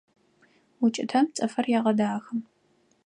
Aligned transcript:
УкӀытэм 0.83 1.25
цӀыфыр 1.35 1.65
егъэдахэ. 1.77 2.33